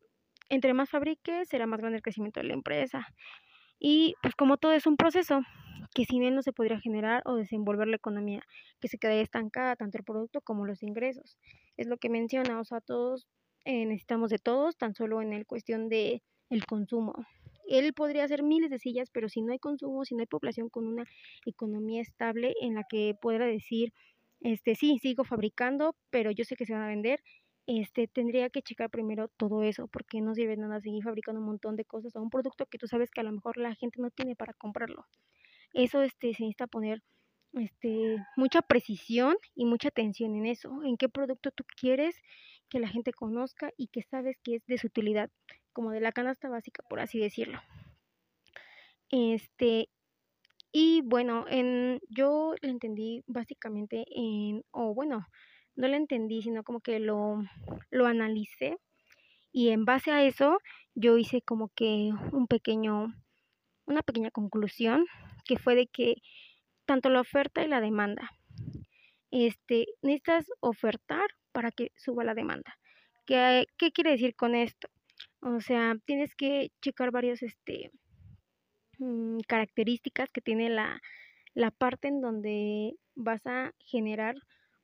entre 0.48 0.74
más 0.74 0.90
fabrique, 0.90 1.44
será 1.46 1.66
más 1.66 1.80
grande 1.80 1.96
el 1.96 2.02
crecimiento 2.02 2.40
de 2.40 2.48
la 2.48 2.54
empresa. 2.54 3.06
Y 3.78 4.14
pues 4.22 4.34
como 4.34 4.56
todo 4.56 4.72
es 4.72 4.86
un 4.86 4.96
proceso, 4.96 5.42
que 5.94 6.04
sin 6.04 6.22
él 6.24 6.34
no 6.34 6.42
se 6.42 6.52
podría 6.52 6.80
generar 6.80 7.22
o 7.24 7.36
desenvolver 7.36 7.88
la 7.88 7.96
economía, 7.96 8.42
que 8.80 8.88
se 8.88 8.98
quedaría 8.98 9.22
estancada 9.22 9.76
tanto 9.76 9.98
el 9.98 10.04
producto 10.04 10.40
como 10.40 10.66
los 10.66 10.82
ingresos. 10.82 11.36
Es 11.76 11.86
lo 11.86 11.96
que 11.96 12.08
menciona, 12.08 12.60
o 12.60 12.64
sea, 12.64 12.80
todos 12.80 13.28
eh, 13.64 13.86
necesitamos 13.86 14.30
de 14.30 14.38
todos, 14.38 14.76
tan 14.76 14.94
solo 14.94 15.22
en 15.22 15.32
el 15.32 15.46
cuestión 15.46 15.88
de 15.88 16.22
el 16.50 16.66
consumo. 16.66 17.14
Él 17.68 17.92
podría 17.94 18.24
hacer 18.24 18.42
miles 18.42 18.70
de 18.70 18.78
sillas, 18.78 19.10
pero 19.10 19.28
si 19.28 19.40
no 19.42 19.52
hay 19.52 19.58
consumo, 19.58 20.04
si 20.04 20.14
no 20.14 20.20
hay 20.20 20.26
población 20.26 20.68
con 20.68 20.86
una 20.86 21.04
economía 21.46 22.02
estable 22.02 22.54
en 22.60 22.74
la 22.74 22.84
que 22.88 23.14
pueda 23.20 23.46
decir, 23.46 23.92
este, 24.42 24.74
sí, 24.74 24.98
sigo 24.98 25.24
fabricando, 25.24 25.96
pero 26.10 26.30
yo 26.30 26.44
sé 26.44 26.56
que 26.56 26.66
se 26.66 26.72
van 26.72 26.82
a 26.82 26.88
vender, 26.88 27.22
este, 27.66 28.08
tendría 28.08 28.50
que 28.50 28.62
checar 28.62 28.90
primero 28.90 29.28
todo 29.28 29.62
eso, 29.62 29.86
porque 29.86 30.20
no 30.20 30.34
sirve 30.34 30.56
nada 30.56 30.80
seguir 30.80 31.04
fabricando 31.04 31.40
un 31.40 31.46
montón 31.46 31.76
de 31.76 31.84
cosas 31.84 32.14
o 32.16 32.22
un 32.22 32.30
producto 32.30 32.66
que 32.66 32.78
tú 32.78 32.88
sabes 32.88 33.10
que 33.10 33.20
a 33.20 33.24
lo 33.24 33.32
mejor 33.32 33.56
la 33.56 33.74
gente 33.74 34.00
no 34.00 34.10
tiene 34.10 34.34
para 34.34 34.52
comprarlo. 34.52 35.06
Eso 35.72 36.02
este, 36.02 36.34
se 36.34 36.42
necesita 36.42 36.66
poner 36.66 37.02
este, 37.52 38.16
mucha 38.36 38.62
precisión 38.62 39.36
y 39.54 39.64
mucha 39.64 39.88
atención 39.88 40.34
en 40.34 40.46
eso, 40.46 40.82
en 40.84 40.96
qué 40.96 41.08
producto 41.08 41.50
tú 41.50 41.64
quieres 41.76 42.16
que 42.68 42.80
la 42.80 42.88
gente 42.88 43.12
conozca 43.12 43.70
y 43.76 43.88
que 43.88 44.02
sabes 44.02 44.38
que 44.42 44.56
es 44.56 44.66
de 44.66 44.78
su 44.78 44.88
utilidad, 44.88 45.30
como 45.72 45.90
de 45.90 46.00
la 46.00 46.12
canasta 46.12 46.48
básica, 46.48 46.82
por 46.88 47.00
así 47.00 47.18
decirlo. 47.18 47.60
Este, 49.10 49.88
y 50.72 51.02
bueno, 51.02 51.44
en, 51.48 52.00
yo 52.08 52.54
lo 52.60 52.68
entendí 52.68 53.22
básicamente 53.26 54.04
en, 54.08 54.64
o 54.70 54.94
bueno, 54.94 55.26
no 55.76 55.88
lo 55.88 55.94
entendí, 55.94 56.42
sino 56.42 56.64
como 56.64 56.80
que 56.80 56.98
lo, 56.98 57.42
lo 57.90 58.06
analicé 58.06 58.78
y 59.52 59.68
en 59.68 59.84
base 59.84 60.10
a 60.10 60.24
eso 60.24 60.58
yo 60.94 61.18
hice 61.18 61.42
como 61.42 61.68
que 61.68 62.10
un 62.32 62.46
pequeño, 62.46 63.14
una 63.84 64.02
pequeña 64.02 64.30
conclusión 64.30 65.04
que 65.44 65.58
fue 65.58 65.74
de 65.74 65.86
que 65.86 66.16
tanto 66.86 67.10
la 67.10 67.20
oferta 67.20 67.62
y 67.62 67.68
la 67.68 67.80
demanda, 67.80 68.30
este, 69.30 69.86
necesitas 70.00 70.46
ofertar 70.60 71.26
para 71.52 71.70
que 71.70 71.92
suba 71.96 72.24
la 72.24 72.34
demanda. 72.34 72.78
¿Qué, 73.26 73.66
qué 73.78 73.92
quiere 73.92 74.12
decir 74.12 74.34
con 74.34 74.54
esto? 74.54 74.88
O 75.40 75.60
sea, 75.60 75.96
tienes 76.06 76.34
que 76.34 76.70
checar 76.80 77.10
varias 77.10 77.42
este, 77.42 77.90
mm, 79.02 79.40
características 79.46 80.30
que 80.30 80.40
tiene 80.40 80.70
la, 80.70 81.00
la 81.54 81.70
parte 81.70 82.08
en 82.08 82.20
donde 82.20 82.94
vas 83.14 83.46
a 83.46 83.72
generar 83.78 84.36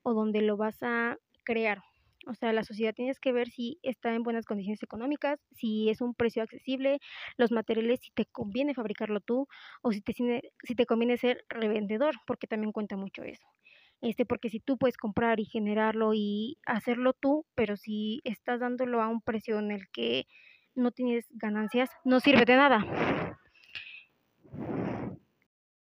o 0.03 0.15
donde 0.15 0.43
lo 0.43 0.57
vas 0.57 0.83
a 0.83 1.17
crear. 1.45 1.83
O 2.27 2.35
sea, 2.35 2.53
la 2.53 2.63
sociedad 2.63 2.95
tienes 2.95 3.21
que 3.21 3.33
ver 3.33 3.49
si 3.49 3.79
está 3.83 4.15
en 4.15 4.23
buenas 4.23 4.45
condiciones 4.45 4.83
económicas, 4.83 5.39
si 5.53 5.89
es 5.89 6.01
un 6.01 6.15
precio 6.15 6.43
accesible, 6.43 6.99
los 7.37 7.53
materiales, 7.53 8.01
si 8.03 8.11
te 8.11 8.27
conviene 8.27 8.75
fabricarlo 8.75 9.21
tú 9.21 9.47
o 9.83 9.93
si 9.93 10.03
te, 10.03 10.13
si 10.13 10.75
te 10.75 10.87
conviene 10.87 11.17
ser 11.17 11.45
revendedor, 11.49 12.17
porque 12.27 12.47
también 12.47 12.73
cuenta 12.73 12.97
mucho 12.97 13.23
eso. 13.23 13.47
Este, 14.01 14.27
porque 14.27 14.51
si 14.51 14.61
tú 14.61 14.77
puedes 14.79 14.97
comprar 14.97 15.41
y 15.41 15.45
generarlo 15.45 16.13
y 16.15 16.59
hacerlo 16.67 17.15
tú, 17.15 17.47
pero 17.55 17.77
si 17.77 18.21
estás 18.25 18.61
dándolo 18.61 19.01
a 19.03 19.09
un 19.09 19.23
precio 19.23 19.59
en 19.59 19.71
el 19.71 19.89
que 19.89 20.27
no 20.75 20.93
tienes 20.93 21.27
ganancias, 21.31 21.91
no 22.05 22.21
sirve 22.21 22.45
de 22.45 22.57
nada. 22.57 23.39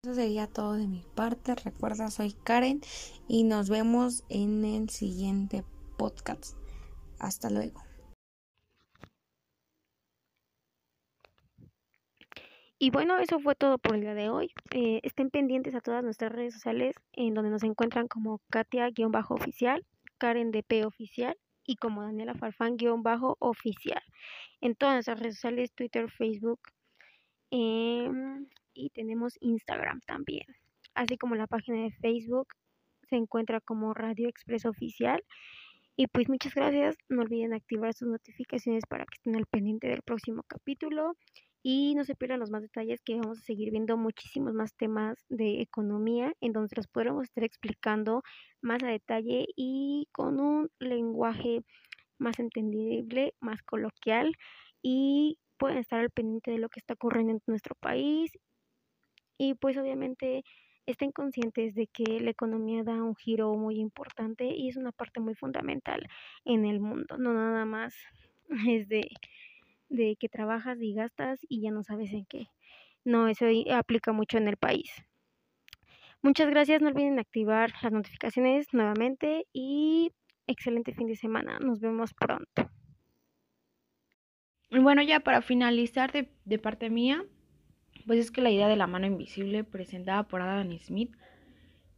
Eso 0.01 0.13
sería 0.13 0.48
todo 0.48 0.75
de 0.75 0.88
mi 0.88 1.03
parte. 1.13 1.56
Recuerda, 1.56 2.10
soy 2.10 2.32
Karen 2.32 2.79
y 3.27 3.44
nos 3.44 3.70
vemos 3.70 4.24
en 4.29 4.63
el 4.63 4.89
siguiente 4.89 5.65
podcast. 5.98 6.56
Hasta 7.20 7.50
luego. 7.50 7.84
Y 12.77 12.91
bueno, 12.91 13.18
eso 13.18 13.41
fue 13.41 13.56
todo 13.56 13.77
por 13.77 13.96
el 13.96 14.01
día 14.01 14.13
de 14.13 14.29
hoy. 14.29 14.53
Eh, 14.72 15.01
estén 15.03 15.29
pendientes 15.32 15.75
a 15.75 15.82
todas 15.82 16.01
nuestras 16.01 16.32
redes 16.32 16.53
sociales 16.53 16.96
en 17.12 17.34
donde 17.34 17.50
nos 17.50 17.63
encuentran 17.63 18.08
como 18.08 18.39
Katia-oficial, 18.50 19.86
Karen 20.18 20.51
DP 20.51 20.86
oficial 20.86 21.36
y 21.65 21.75
como 21.75 22.03
Daniela 22.03 22.36
Farfán-oficial. 22.36 24.01
En 24.62 24.75
todas 24.75 24.96
nuestras 24.96 25.20
redes 25.20 25.36
sociales, 25.36 25.74
Twitter, 25.74 26.10
Facebook 26.10 26.62
em, 27.51 28.48
y 28.79 28.89
tenemos 28.89 29.38
Instagram 29.41 30.00
también. 30.05 30.45
Así 30.93 31.17
como 31.17 31.36
la 31.36 31.48
página 31.48 31.83
de 31.83 31.91
Facebook 31.91 32.48
se 33.09 33.15
encuentra 33.15 33.59
como 33.62 33.93
Radio 33.93 34.27
Express 34.29 34.65
Oficial. 34.65 35.24
Y 35.95 36.07
pues 36.07 36.29
muchas 36.29 36.53
gracias. 36.53 36.95
No 37.09 37.21
olviden 37.21 37.53
activar 37.53 37.93
sus 37.93 38.07
notificaciones 38.07 38.83
para 38.88 39.05
que 39.05 39.15
estén 39.15 39.36
al 39.36 39.45
pendiente 39.45 39.88
del 39.88 40.01
próximo 40.01 40.43
capítulo 40.48 41.17
y 41.62 41.93
no 41.95 42.05
se 42.05 42.15
pierdan 42.15 42.39
los 42.39 42.51
más 42.51 42.62
detalles 42.62 43.01
que 43.01 43.19
vamos 43.19 43.39
a 43.39 43.41
seguir 43.41 43.71
viendo 43.71 43.98
muchísimos 43.98 44.53
más 44.53 44.74
temas 44.75 45.17
de 45.27 45.62
economía 45.62 46.31
en 46.39 46.53
donde 46.53 46.74
los 46.75 46.88
podremos 46.88 47.25
estar 47.25 47.43
explicando 47.43 48.24
más 48.62 48.81
a 48.83 48.88
detalle 48.88 49.45
y 49.57 50.07
con 50.13 50.39
un 50.39 50.69
lenguaje 50.79 51.62
más 52.17 52.39
entendible, 52.39 53.33
más 53.41 53.62
coloquial 53.63 54.33
y 54.81 55.38
pueden 55.57 55.79
estar 55.79 56.00
al 56.00 56.12
pendiente 56.12 56.51
de 56.51 56.59
lo 56.59 56.69
que 56.69 56.79
está 56.79 56.93
ocurriendo 56.93 57.33
en 57.33 57.41
nuestro 57.45 57.75
país 57.75 58.31
y 59.39 59.55
pues 59.55 59.75
obviamente 59.77 60.43
estén 60.86 61.12
conscientes 61.12 61.74
de 61.74 61.88
que 61.88 62.19
la 62.19 62.29
economía 62.29 62.84
da 62.84 63.01
un 63.01 63.15
giro 63.15 63.55
muy 63.55 63.79
importante 63.79 64.46
y 64.46 64.69
es 64.69 64.77
una 64.77 64.91
parte 64.91 65.19
muy 65.19 65.34
fundamental 65.34 66.08
en 66.46 66.65
el 66.65 66.79
mundo, 66.79 67.17
no 67.17 67.34
nada 67.34 67.65
más 67.65 67.96
es 68.69 68.88
de 68.88 69.10
de 69.89 70.15
que 70.19 70.29
trabajas 70.29 70.79
y 70.81 70.93
gastas 70.93 71.39
y 71.50 71.62
ya 71.62 71.72
no 71.72 71.84
sabes 71.84 72.13
en 72.13 72.25
qué. 72.25 72.48
No, 73.03 73.27
eso 73.27 73.46
aplica 73.74 74.12
mucho 74.12 74.38
en 74.38 74.48
el 74.48 74.58
país. 74.58 74.91
Muchas 76.22 76.50
gracias, 76.50 76.81
no 76.81 76.89
olviden 76.89 77.17
activar 77.17 77.72
las 77.81 77.91
notificaciones 77.91 78.67
nuevamente 78.74 79.48
y 79.53 80.12
excelente 80.48 80.93
fin 80.93 81.08
de 81.08 81.15
semana. 81.15 81.60
Nos 81.60 81.79
vemos 81.79 82.13
pronto. 82.13 82.69
Bueno, 84.69 85.01
ya 85.01 85.22
para 85.22 85.41
finalizar 85.41 86.12
de, 86.12 86.29
de 86.46 86.60
parte 86.60 86.89
mía, 86.89 87.25
pues 88.10 88.18
es 88.18 88.32
que 88.32 88.42
la 88.42 88.50
idea 88.50 88.68
de 88.68 88.75
la 88.75 88.88
mano 88.88 89.06
invisible 89.06 89.63
presentada 89.63 90.24
por 90.24 90.42
Adam 90.42 90.75
Smith 90.80 91.16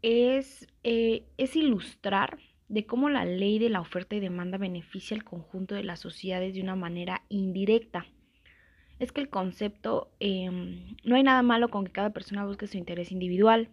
es, 0.02 0.68
eh, 0.84 1.24
es 1.38 1.56
ilustrar 1.56 2.38
de 2.68 2.86
cómo 2.86 3.10
la 3.10 3.24
ley 3.24 3.60
de 3.60 3.70
la 3.70 3.80
oferta 3.80 4.18
y 4.18 4.20
demanda 4.20 4.58
beneficia 4.58 5.16
al 5.16 5.24
conjunto 5.24 5.74
de 5.74 5.86
las 5.86 6.02
sociedades 6.02 6.54
de 6.54 6.62
una 6.62 6.76
manera 6.76 7.22
indirecta. 7.30 8.08
Es 9.00 9.14
que 9.14 9.22
el 9.22 9.30
concepto, 9.30 10.12
em, 10.20 10.98
no 11.06 11.16
hay 11.16 11.24
nada 11.24 11.44
malo 11.44 11.70
con 11.70 11.86
que 11.86 11.94
cada 11.94 12.10
persona 12.10 12.46
busque 12.46 12.68
su 12.68 12.78
interés 12.78 13.14
individual. 13.14 13.70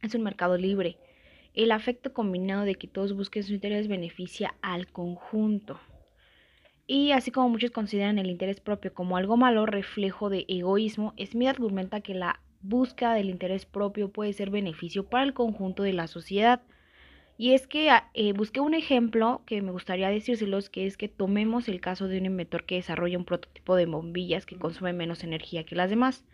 Es 0.00 0.14
un 0.14 0.22
mercado 0.22 0.56
libre. 0.56 0.96
El 1.52 1.72
afecto 1.72 2.14
combinado 2.14 2.64
de 2.64 2.76
que 2.76 2.88
todos 2.88 3.12
busquen 3.12 3.42
su 3.42 3.52
interés 3.52 3.86
beneficia 3.86 4.54
al 4.62 4.86
conjunto. 4.86 5.78
Y 6.86 7.10
así 7.10 7.32
como 7.32 7.48
muchos 7.48 7.72
consideran 7.72 8.18
el 8.18 8.30
interés 8.30 8.60
propio 8.60 8.94
como 8.94 9.16
algo 9.16 9.36
malo, 9.36 9.66
reflejo 9.66 10.30
de 10.30 10.44
egoísmo, 10.48 11.14
Smith 11.24 11.48
argumenta 11.48 12.00
que 12.00 12.14
la 12.14 12.40
búsqueda 12.62 13.14
del 13.14 13.30
interés 13.30 13.66
propio 13.66 14.10
puede 14.10 14.32
ser 14.32 14.50
beneficio 14.50 15.08
para 15.08 15.24
el 15.24 15.34
conjunto 15.34 15.82
de 15.82 15.92
la 15.92 16.06
sociedad. 16.06 16.62
Y 17.38 17.52
es 17.52 17.66
que 17.66 17.90
ah, 17.90 18.08
eh, 18.14 18.32
busqué 18.32 18.60
un 18.60 18.72
ejemplo 18.72 19.42
que 19.46 19.60
me 19.62 19.72
gustaría 19.72 20.08
decírselos, 20.08 20.70
que 20.70 20.86
es 20.86 20.96
que 20.96 21.08
tomemos 21.08 21.68
el 21.68 21.80
caso 21.80 22.08
de 22.08 22.18
un 22.18 22.26
inventor 22.26 22.64
que 22.64 22.76
desarrolla 22.76 23.18
un 23.18 23.24
prototipo 23.24 23.76
de 23.76 23.86
bombillas 23.86 24.46
que 24.46 24.56
consume 24.56 24.92
menos 24.92 25.22
energía 25.22 25.64
que 25.64 25.74
las 25.74 25.90
demás. 25.90 26.24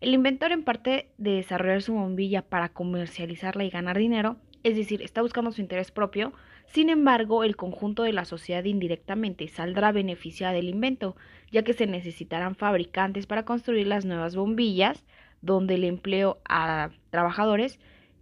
El 0.00 0.12
inventor 0.12 0.52
en 0.52 0.64
parte 0.64 1.10
de 1.18 1.32
desarrollar 1.32 1.82
su 1.82 1.94
bombilla 1.94 2.42
para 2.42 2.70
comercializarla 2.70 3.64
y 3.64 3.70
ganar 3.70 3.96
dinero, 3.96 4.36
es 4.62 4.76
decir, 4.76 5.02
está 5.02 5.22
buscando 5.22 5.52
su 5.52 5.60
interés 5.60 5.90
propio, 5.90 6.32
sin 6.72 6.88
embargo, 6.88 7.42
el 7.42 7.56
conjunto 7.56 8.04
de 8.04 8.12
la 8.12 8.24
sociedad 8.24 8.62
indirectamente 8.64 9.48
saldrá 9.48 9.90
beneficiada 9.90 10.52
del 10.52 10.68
invento, 10.68 11.16
ya 11.50 11.62
que 11.62 11.72
se 11.72 11.86
necesitarán 11.86 12.54
fabricantes 12.54 13.26
para 13.26 13.44
construir 13.44 13.88
las 13.88 14.04
nuevas 14.04 14.36
bombillas, 14.36 15.04
donde 15.42 15.74
el 15.74 15.84
empleo 15.84 16.38
a 16.48 16.90
trabajadores 17.10 17.80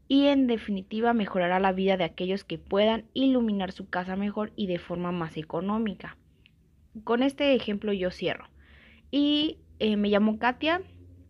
y 0.09 0.29
en 0.29 0.47
definitiva 0.47 1.13
mejorará 1.13 1.61
la 1.61 1.73
vida 1.73 1.99
de 1.99 2.05
aquellos 2.05 2.43
que 2.45 2.57
puedan 2.57 3.05
iluminar 3.13 3.73
su 3.73 3.91
casa 3.91 4.17
mejor 4.17 4.53
y 4.57 4.67
de 4.67 4.79
forma 4.79 5.13
más 5.13 5.37
económica. 5.37 6.17
Con 7.05 7.23
este 7.23 7.55
ejemplo 7.55 7.93
yo 7.93 8.11
cierro. 8.11 8.49
Y 9.11 9.59
eh, 9.79 9.97
me 9.99 10.09
llamo 10.09 10.39
Katia, 10.39 10.81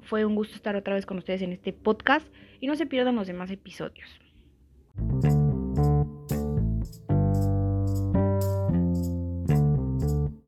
fue 0.03 0.25
un 0.25 0.37
gusto 0.37 0.55
estar 0.55 0.77
otra 0.77 0.95
vez 0.95 1.05
con 1.05 1.19
ustedes 1.19 1.43
en 1.43 1.53
este 1.53 1.73
podcast 1.73 2.27
y 2.61 2.69
no 2.69 2.77
se 2.77 2.87
pierdan 2.87 3.17
los 3.17 3.27
demás 3.27 3.51
episodios. 3.51 4.09